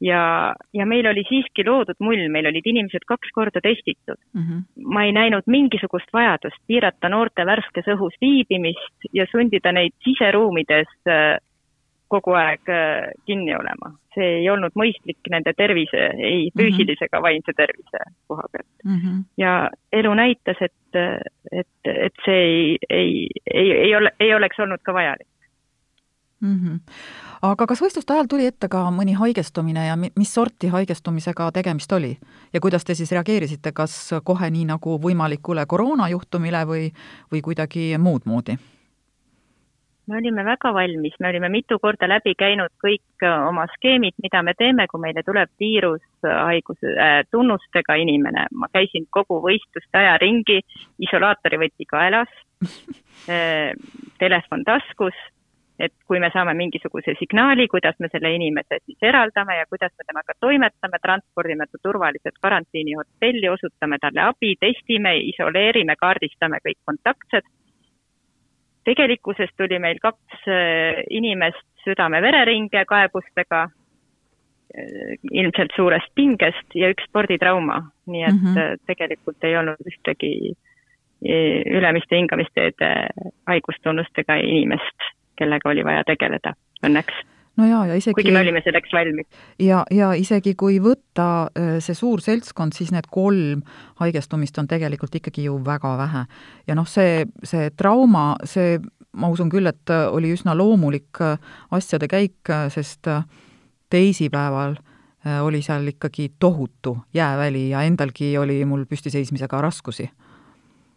ja, 0.00 0.54
ja 0.74 0.86
meil 0.86 1.06
oli 1.06 1.22
siiski 1.28 1.64
loodud 1.66 2.00
mull, 2.00 2.28
meil 2.28 2.48
olid 2.50 2.66
inimesed 2.66 3.06
kaks 3.06 3.30
korda 3.32 3.60
testitud 3.60 4.18
mm. 4.34 4.42
-hmm. 4.42 4.62
ma 4.94 5.04
ei 5.04 5.12
näinud 5.12 5.46
mingisugust 5.46 6.12
vajadust 6.12 6.58
piirata 6.66 7.08
noorte 7.08 7.46
värskes 7.46 7.86
õhus 7.94 8.16
viibimist 8.20 9.12
ja 9.12 9.26
sundida 9.30 9.72
neid 9.72 9.94
siseruumides 10.04 10.90
äh, 11.06 11.38
kogu 12.12 12.36
aeg 12.38 12.70
äh, 12.72 13.10
kinni 13.26 13.54
olema. 13.56 13.94
see 14.12 14.26
ei 14.42 14.48
olnud 14.52 14.74
mõistlik 14.76 15.30
nende 15.32 15.54
tervise, 15.56 16.10
ei 16.20 16.50
mhm. 16.50 16.58
füüsilise 16.58 17.08
ega 17.08 17.22
vaimse 17.24 17.54
tervise 17.56 18.02
koha 18.28 18.44
pealt 18.52 18.68
mm. 18.84 18.98
-hmm. 18.98 19.22
ja 19.40 19.70
elu 19.92 20.14
näitas, 20.14 20.60
et, 20.60 20.98
et, 21.52 21.88
et 21.88 22.24
see 22.24 22.42
ei, 22.42 22.76
ei, 22.90 23.28
ei, 23.54 23.70
ei 23.86 23.94
ole, 23.96 24.12
ei 24.20 24.34
oleks 24.34 24.60
olnud 24.60 24.84
ka 24.84 24.92
vajalik 24.94 25.28
mm. 26.42 26.58
-hmm. 26.58 26.78
aga 27.42 27.66
kas 27.66 27.82
võistluste 27.82 28.12
ajal 28.12 28.28
tuli 28.28 28.46
ette 28.46 28.68
ka 28.68 28.84
mõni 28.90 29.16
haigestumine 29.16 29.86
ja 29.86 29.96
mis 29.96 30.34
sorti 30.34 30.68
haigestumisega 30.68 31.50
tegemist 31.52 31.92
oli? 31.92 32.18
ja 32.52 32.60
kuidas 32.60 32.84
te 32.84 32.94
siis 32.94 33.12
reageerisite, 33.12 33.72
kas 33.72 34.10
kohe 34.24 34.50
nii 34.50 34.64
nagu 34.74 34.98
võimalikule 35.06 35.66
koroonajuhtumile 35.66 36.66
või, 36.66 36.92
või 37.32 37.40
kuidagi 37.40 37.98
muud 37.98 38.22
moodi? 38.24 38.58
Me 40.06 40.16
olime 40.18 40.44
väga 40.44 40.72
valmis, 40.74 41.14
me 41.20 41.28
olime 41.28 41.48
mitu 41.52 41.78
korda 41.82 42.08
läbi 42.10 42.34
käinud 42.38 42.72
kõik 42.82 43.26
oma 43.26 43.66
skeemid, 43.76 44.16
mida 44.22 44.42
me 44.42 44.54
teeme, 44.58 44.86
kui 44.90 45.00
meile 45.00 45.22
tuleb 45.26 45.50
viirushaiguse 45.62 46.94
äh, 46.96 47.18
tunnustega 47.30 47.96
inimene. 48.02 48.46
ma 48.52 48.68
käisin 48.72 49.06
kogu 49.10 49.40
võistluste 49.44 50.02
aja 50.02 50.16
ringi, 50.22 50.60
isolaatori 50.98 51.60
võti 51.66 51.86
kaelas 51.88 52.32
äh,, 53.30 53.70
telefon 54.18 54.64
taskus 54.64 55.14
et 55.82 55.92
kui 56.06 56.20
me 56.22 56.30
saame 56.32 56.54
mingisuguse 56.54 57.14
signaali, 57.18 57.66
kuidas 57.70 57.96
me 57.98 58.10
selle 58.12 58.30
inimese 58.36 58.78
siis 58.84 59.06
eraldame 59.08 59.56
ja 59.58 59.66
kuidas 59.70 59.92
me 59.98 60.06
temaga 60.06 60.36
toimetame, 60.40 61.00
transpordime 61.02 61.66
ta 61.70 61.80
turvaliselt 61.82 62.38
karantiinihotelli, 62.46 63.48
osutame 63.50 63.98
talle 64.02 64.22
abi, 64.28 64.54
testime, 64.60 65.16
isoleerime, 65.32 65.96
kaardistame 65.98 66.60
kõik 66.66 66.78
kontaktsed. 66.90 67.48
Tegelikkuses 68.84 69.50
tuli 69.56 69.78
meil 69.78 70.00
kaks 70.02 70.48
äh, 70.48 71.02
inimest 71.10 71.64
südame-vereringe 71.84 72.84
kaebustega, 72.88 73.62
äh, 73.68 75.16
ilmselt 75.30 75.74
suurest 75.76 76.12
pingest 76.14 76.74
ja 76.74 76.90
üks 76.92 77.08
sporditrauma, 77.08 77.80
nii 78.06 78.26
et 78.28 78.36
mm 78.36 78.54
-hmm. 78.54 78.84
tegelikult 78.86 79.44
ei 79.44 79.56
olnud 79.56 79.82
ühtegi 79.86 80.54
ülemiste 81.22 82.16
hingamisteede 82.18 82.88
haigustunnustega 83.46 84.34
inimest 84.42 85.12
kellega 85.42 85.70
oli 85.70 85.84
vaja 85.84 86.04
tegeleda, 86.04 86.54
õnneks 86.86 87.22
no 87.56 87.66
jaa, 87.68 87.82
ja 87.90 87.96
isegi 87.98 88.16
kuigi 88.16 88.32
me 88.34 88.40
olime 88.40 88.62
selleks 88.64 88.92
valmis. 88.94 89.26
ja, 89.60 89.82
ja 89.92 90.12
isegi 90.18 90.54
kui 90.58 90.78
võtta 90.82 91.28
äh, 91.58 91.76
see 91.84 91.96
suur 91.96 92.22
seltskond, 92.24 92.76
siis 92.76 92.92
need 92.94 93.08
kolm 93.12 93.62
haigestumist 94.00 94.58
on 94.62 94.70
tegelikult 94.70 95.14
ikkagi 95.20 95.46
ju 95.48 95.58
väga 95.64 95.96
vähe. 96.00 96.24
ja 96.66 96.78
noh, 96.78 96.88
see, 96.88 97.26
see 97.44 97.70
trauma, 97.76 98.32
see, 98.48 98.78
ma 99.12 99.28
usun 99.32 99.52
küll, 99.52 99.68
et 99.68 99.92
äh, 99.92 100.06
oli 100.12 100.32
üsna 100.34 100.56
loomulik 100.58 101.20
äh, 101.20 101.36
asjade 101.70 102.08
käik, 102.08 102.54
sest 102.72 103.10
teisipäeval 103.92 104.78
oli 105.44 105.60
seal 105.62 105.84
ikkagi 105.86 106.32
tohutu 106.42 106.96
jääväli 107.14 107.68
ja 107.70 107.84
endalgi 107.86 108.32
oli 108.40 108.56
mul 108.66 108.82
püstiseismisega 108.90 109.60
raskusi 109.62 110.08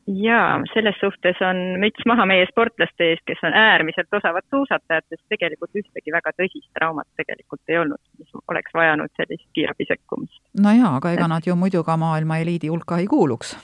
jaa, 0.07 0.61
selles 0.73 0.95
suhtes 0.99 1.41
on 1.49 1.57
müts 1.81 2.05
maha 2.05 2.25
meie 2.29 2.45
sportlaste 2.49 3.09
ees, 3.11 3.21
kes 3.25 3.41
on 3.47 3.53
äärmiselt 3.57 4.13
osavad 4.13 4.45
suusatajad, 4.53 5.05
sest 5.09 5.23
tegelikult 5.33 5.79
ühtegi 5.81 6.13
väga 6.13 6.33
tõsist 6.37 6.69
traumat 6.77 7.07
tegelikult 7.21 7.73
ei 7.73 7.79
olnud, 7.81 8.01
mis 8.19 8.35
oleks 8.51 8.75
vajanud 8.77 9.13
sellist 9.17 9.47
kiirabi 9.57 9.87
sekkumist. 9.89 10.41
no 10.61 10.75
jaa, 10.77 10.95
aga 10.99 11.15
ega 11.17 11.29
nad 11.31 11.47
ju 11.47 11.55
muidu 11.55 11.83
ka 11.83 11.97
maailma 11.97 12.37
eliidi 12.43 12.69
hulka 12.73 13.01
ei 13.01 13.09
kuuluks. 13.09 13.55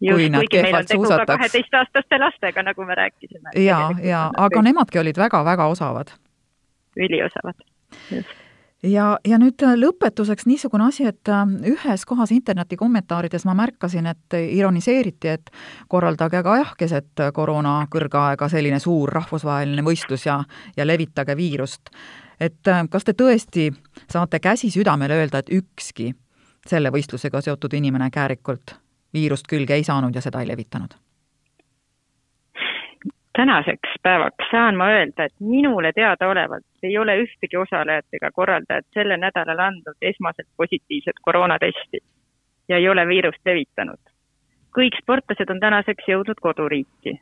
just, 0.00 0.34
kuigi 0.34 0.62
meil 0.62 0.80
on 0.82 0.90
tegu 0.90 1.08
ka 1.08 1.24
kaheteistaastaste 1.34 2.18
lastega, 2.18 2.66
nagu 2.66 2.84
me 2.84 2.98
rääkisime. 3.04 3.54
jaa, 3.64 3.90
jaa, 4.02 4.26
aga 4.36 4.62
nemadki 4.62 4.98
olid 4.98 5.22
väga-väga 5.26 5.70
osavad. 5.76 6.14
üliosavad, 6.98 7.66
just 8.10 8.39
ja, 8.82 9.18
ja 9.26 9.38
nüüd 9.40 9.62
äh, 9.66 9.74
lõpetuseks 9.78 10.46
niisugune 10.48 10.86
asi, 10.88 11.06
et 11.10 11.28
äh, 11.28 11.42
ühes 11.72 12.04
kohas 12.08 12.32
interneti 12.34 12.78
kommentaarides 12.80 13.44
ma 13.48 13.54
märkasin, 13.58 14.08
et 14.10 14.38
ironiseeriti, 14.40 15.28
et 15.28 15.52
korraldage 15.88 16.42
ka 16.46 16.56
jah, 16.62 16.72
keset 16.78 17.24
koroona 17.36 17.80
kõrgaega 17.92 18.48
selline 18.52 18.80
suur 18.80 19.12
rahvusvaheline 19.20 19.84
võistlus 19.86 20.26
ja, 20.26 20.40
ja 20.76 20.86
levitage 20.86 21.36
viirust. 21.36 21.90
et 22.40 22.68
äh, 22.68 22.82
kas 22.90 23.04
te 23.04 23.12
tõesti 23.12 23.70
saate 24.08 24.40
käsi 24.40 24.70
südamele 24.70 25.20
öelda, 25.20 25.38
et 25.38 25.52
ükski 25.52 26.12
selle 26.66 26.90
võistlusega 26.92 27.40
seotud 27.40 27.72
inimene 27.74 28.10
Käärikult 28.10 28.76
viirust 29.12 29.46
külge 29.46 29.74
ei 29.74 29.84
saanud 29.84 30.14
ja 30.14 30.20
seda 30.20 30.40
ei 30.40 30.48
levitanud? 30.48 30.94
Tänaseks 33.40 33.92
päevaks 34.02 34.50
saan 34.50 34.76
ma 34.76 34.86
öelda, 34.92 35.24
et 35.24 35.36
minule 35.40 35.92
teadaolevalt 35.96 36.82
ei 36.82 36.98
ole 36.98 37.14
ühtegi 37.22 37.56
osalejat 37.56 38.16
ega 38.18 38.28
korraldajat 38.38 38.86
sellel 38.96 39.20
nädalal 39.22 39.62
andnud 39.66 40.08
esmaselt 40.10 40.48
positiivset 40.56 41.22
koroonatesti 41.28 42.00
ja 42.68 42.76
ei 42.76 42.88
ole 42.88 43.06
viirust 43.08 43.40
levitanud. 43.50 44.02
kõik 44.78 44.98
sportlased 45.02 45.50
on 45.54 45.60
tänaseks 45.60 46.08
jõudnud 46.08 46.42
koduriiki 46.46 47.14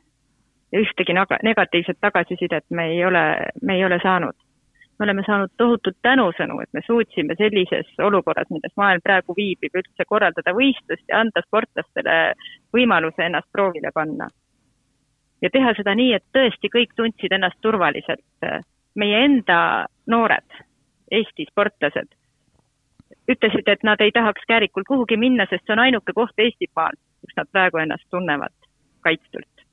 ja 0.71 0.81
ühtegi 0.83 1.15
negatiivset 1.43 1.97
tagasisidet 2.01 2.65
me 2.69 2.85
ei 2.95 3.05
ole, 3.05 3.23
me 3.61 3.75
ei 3.75 3.85
ole 3.85 3.99
saanud. 4.03 4.35
me 4.99 5.03
oleme 5.03 5.23
saanud 5.25 5.55
tohutut 5.57 5.97
tänusõnu, 6.01 6.59
et 6.63 6.73
me 6.73 6.81
suutsime 6.87 7.35
sellises 7.43 7.95
olukorras, 8.09 8.49
milles 8.49 8.75
maailm 8.77 9.01
praegu 9.03 9.33
viibib, 9.37 9.71
üldse 9.75 10.05
korraldada 10.05 10.51
võistlust 10.51 11.07
ja 11.07 11.23
anda 11.23 11.47
sportlastele 11.47 12.19
võimaluse 12.75 13.23
ennast 13.29 13.51
proovile 13.51 13.95
panna 13.95 14.27
ja 15.41 15.49
teha 15.53 15.73
seda 15.77 15.95
nii, 15.95 16.13
et 16.13 16.25
tõesti 16.35 16.71
kõik 16.73 16.95
tundsid 16.95 17.31
ennast 17.31 17.59
turvaliselt. 17.61 18.25
meie 18.95 19.19
enda 19.25 19.85
noored 20.07 20.63
Eesti 21.11 21.45
sportlased 21.49 22.09
ütlesid, 23.29 23.67
et 23.67 23.83
nad 23.83 24.01
ei 24.01 24.11
tahaks 24.11 24.43
Käärikul 24.47 24.85
kuhugi 24.87 25.17
minna, 25.17 25.45
sest 25.49 25.65
see 25.65 25.75
on 25.75 25.85
ainuke 25.85 26.13
koht 26.15 26.41
Eestimaal, 26.41 26.97
kus 27.21 27.35
nad 27.37 27.49
praegu 27.51 27.81
ennast 27.81 28.05
tunnevad 28.13 28.53
kaitstult. 29.05 29.65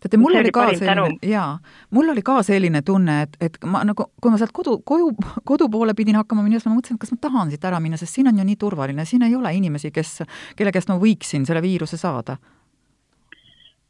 teate, 0.00 0.16
mul 0.20 0.36
oli 0.36 0.50
ka 0.52 0.66
selline, 0.76 1.18
jaa, 1.24 1.58
mul 1.90 2.12
oli 2.12 2.22
ka 2.24 2.42
selline 2.44 2.82
tunne, 2.84 3.22
et, 3.26 3.36
et 3.40 3.58
ma 3.64 3.84
nagu, 3.88 4.08
kui 4.20 4.32
ma 4.32 4.40
sealt 4.40 4.52
kodu, 4.52 4.78
koju, 4.84 5.12
kodu 5.48 5.68
poole 5.72 5.94
pidin 5.96 6.18
hakkama 6.20 6.44
minema, 6.44 6.60
siis 6.60 6.68
ma 6.68 6.76
mõtlesin, 6.76 6.98
et 6.98 7.04
kas 7.04 7.14
ma 7.14 7.20
tahan 7.28 7.52
siit 7.52 7.64
ära 7.68 7.80
minna, 7.80 8.00
sest 8.00 8.18
siin 8.18 8.28
on 8.28 8.40
ju 8.40 8.48
nii 8.48 8.58
turvaline, 8.60 9.06
siin 9.08 9.24
ei 9.28 9.36
ole 9.36 9.54
inimesi, 9.56 9.92
kes, 9.94 10.18
kelle 10.56 10.74
käest 10.74 10.92
ma 10.92 10.98
võiksin 11.00 11.48
selle 11.48 11.64
viiruse 11.64 12.00
saada 12.00 12.36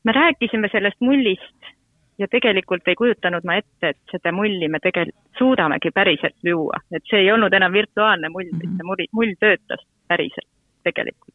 me 0.05 0.13
rääkisime 0.13 0.69
sellest 0.73 1.01
mullist 1.01 1.73
ja 2.19 2.29
tegelikult 2.31 2.89
ei 2.89 2.95
kujutanud 2.95 3.45
ma 3.45 3.59
ette, 3.61 3.93
et 3.95 3.99
seda 4.11 4.33
mulli 4.33 4.69
me 4.69 4.79
tegelikult 4.83 5.39
suudamegi 5.39 5.91
päriselt 5.95 6.37
luua, 6.47 6.81
et 6.93 7.05
see 7.11 7.25
ei 7.25 7.31
olnud 7.33 7.53
enam 7.53 7.73
virtuaalne 7.73 8.29
mull 8.29 8.51
mm, 8.53 8.59
-hmm. 8.59 8.77
see 8.77 8.89
mull, 8.89 9.07
mull 9.13 9.39
töötas 9.41 9.87
päriselt 10.09 10.49
tegelikult 10.83 11.35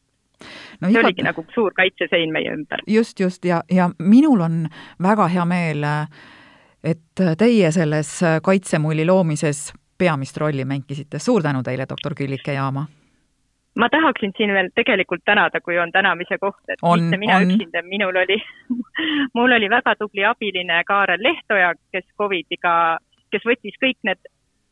no, 0.80 0.88
see 0.88 0.90
igat... 0.90 1.04
oligi 1.04 1.26
nagu 1.26 1.44
suur 1.54 1.74
kaitsesein 1.74 2.32
meie 2.32 2.52
ümber. 2.54 2.84
just, 2.86 3.20
just, 3.20 3.44
ja, 3.44 3.62
ja 3.70 3.90
minul 3.98 4.40
on 4.40 4.66
väga 5.02 5.28
hea 5.28 5.44
meel, 5.44 5.84
et 6.84 7.26
teie 7.38 7.72
selles 7.72 8.20
kaitsemulli 8.42 9.06
loomises 9.06 9.72
peamist 9.98 10.36
rolli 10.36 10.64
mängisite. 10.64 11.18
suur 11.18 11.42
tänu 11.42 11.62
teile, 11.62 11.86
doktor 11.88 12.14
Küllike 12.14 12.52
Jaama! 12.52 12.86
Ma 13.78 13.88
tahaksin 13.88 14.32
siin 14.36 14.52
veel 14.54 14.70
tegelikult 14.74 15.22
tänada, 15.24 15.60
kui 15.60 15.78
on 15.78 15.92
tänamise 15.92 16.38
koht, 16.40 16.62
et 16.68 16.82
on, 16.82 17.02
mitte 17.02 17.16
mina 17.16 17.40
üksinda, 17.44 17.82
minul 17.82 18.16
oli 18.16 18.38
mul 19.36 19.52
oli 19.52 19.70
väga 19.70 19.94
tubli 19.98 20.24
abiline 20.24 20.82
Kaarel 20.86 21.22
Lehtoja, 21.22 21.74
kes 21.92 22.06
Covidiga, 22.18 22.98
kes 23.30 23.46
võttis 23.46 23.78
kõik 23.82 23.98
need 24.02 24.30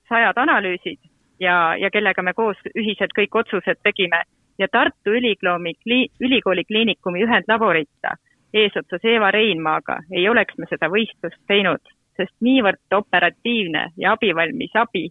sajad 0.09 0.39
analüüsid 0.43 0.99
ja, 1.41 1.77
ja 1.79 1.91
kellega 1.91 2.23
me 2.23 2.35
koos 2.35 2.59
ühiselt 2.75 3.15
kõik 3.19 3.43
otsused 3.43 3.83
tegime. 3.83 4.23
Ja 4.59 4.69
Tartu 4.73 5.13
Ülikooli, 5.13 5.75
ülikooli 6.21 6.65
kliinikumi 6.65 7.23
ühendlaborita 7.27 8.15
eesotsas 8.55 9.05
Eva 9.05 9.31
Reinmaaga 9.31 9.99
ei 10.11 10.29
oleks 10.29 10.57
me 10.59 10.65
seda 10.71 10.89
võistlust 10.89 11.43
teinud, 11.47 11.83
sest 12.17 12.33
niivõrd 12.41 12.97
operatiivne 12.97 13.91
ja 14.01 14.15
abivalmis 14.17 14.73
abi 14.75 15.11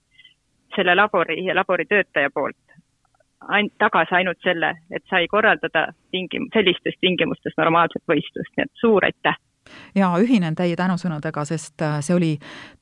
selle 0.76 0.96
labori 0.98 1.44
ja 1.46 1.54
labori 1.56 1.86
töötaja 1.86 2.34
poolt 2.34 2.75
ain-, 3.42 3.72
tagasi 3.80 4.16
ainult 4.16 4.42
selle, 4.44 4.76
et 4.92 5.04
sai 5.10 5.28
korraldada 5.28 5.88
tingim-, 6.12 6.50
sellistes 6.54 6.98
tingimustes 7.02 7.58
normaalset 7.58 8.04
võistlust, 8.12 8.54
nii 8.58 8.68
et 8.68 8.82
suur 8.82 9.06
aitäh! 9.06 9.38
jaa, 9.96 10.12
ühinen 10.22 10.56
teie 10.56 10.76
tänusõnadega, 10.78 11.46
sest 11.48 11.82
äh, 11.82 11.98
see 12.06 12.16
oli 12.16 12.32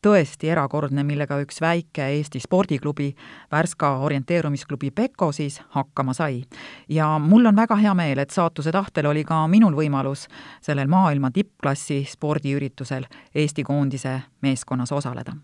tõesti 0.03 0.49
erakordne, 0.51 1.05
millega 1.07 1.37
üks 1.43 1.61
väike 1.63 2.09
Eesti 2.17 2.41
spordiklubi, 2.43 3.13
Värska 3.51 3.93
orienteerumisklubi 4.03 4.91
Peko 4.91 5.31
siis 5.31 5.61
hakkama 5.77 6.13
sai. 6.13 6.43
ja 6.89 7.07
mul 7.19 7.45
on 7.45 7.55
väga 7.55 7.75
hea 7.79 7.93
meel, 7.93 8.19
et 8.19 8.35
saatuse 8.35 8.71
tahtel 8.71 9.07
oli 9.07 9.23
ka 9.23 9.45
minul 9.47 9.75
võimalus 9.79 10.27
sellel 10.61 10.87
maailma 10.91 11.31
tippklassi 11.31 12.03
spordiüritusel 12.09 13.07
Eesti 13.35 13.63
koondise 13.63 14.19
meeskonnas 14.41 14.91
osaleda 14.91 15.39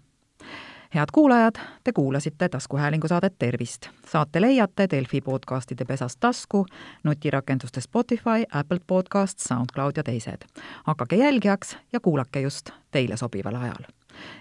head 0.95 1.05
kuulajad, 1.13 1.55
te 1.83 1.93
kuulasite 1.93 2.49
taskuhäälingu 2.49 3.07
saadet 3.07 3.35
Tervist. 3.39 3.89
saate 4.07 4.41
leiate 4.41 4.87
Delfi 4.91 5.21
podcastide 5.21 5.85
pesast 5.85 6.19
tasku, 6.19 6.65
nutirakenduste 7.03 7.81
Spotify, 7.81 8.43
Apple 8.53 8.79
Podcast, 8.87 9.39
SoundCloud 9.39 9.91
ja 9.97 10.03
teised. 10.03 10.45
hakake 10.83 11.15
jälgijaks 11.15 11.77
ja 11.93 11.99
kuulake 11.99 12.41
just 12.41 12.69
teile 12.91 13.17
sobival 13.17 13.55
ajal. 13.55 13.83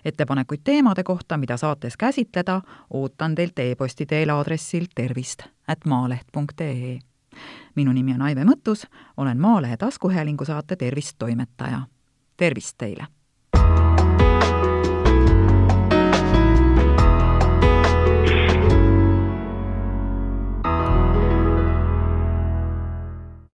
ettepanekuid 0.04 0.60
teemade 0.64 1.02
kohta, 1.02 1.36
mida 1.36 1.56
saates 1.56 1.96
käsitleda, 1.96 2.60
ootan 2.90 3.34
teilt 3.34 3.58
e-posti 3.58 4.06
teel 4.06 4.28
aadressil 4.30 4.86
tervist 4.94 5.42
at 5.68 5.78
maaleht.ee. 5.84 6.98
minu 7.74 7.92
nimi 7.92 8.14
on 8.14 8.22
Aive 8.22 8.44
Mõttus, 8.44 8.86
olen 9.16 9.40
Maalehe 9.40 9.76
taskuhäälingu 9.76 10.44
saate 10.44 10.76
Tervist 10.76 11.16
toimetaja. 11.18 11.80
tervist 12.36 12.74
teile! 12.78 13.17